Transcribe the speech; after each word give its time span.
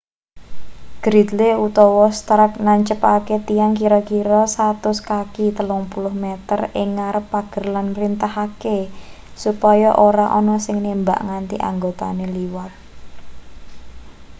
gridley 1.05 1.51
utawa 1.67 2.07
stark 2.19 2.51
nancepake 2.67 3.35
tiang 3.47 3.71
kira-kira 3.79 4.39
100 4.49 4.97
kaki 5.09 5.45
30 5.59 6.21
m 6.25 6.25
ing 6.81 6.89
ngarep 6.97 7.25
pager 7.33 7.63
lan 7.73 7.85
mrintahake 7.93 8.79
supaya 9.43 9.89
ora 10.07 10.25
ana 10.39 10.55
sing 10.65 10.77
nembak 10.85 11.19
nganti 11.27 11.55
anggotane 11.69 12.25
liwat 12.35 12.71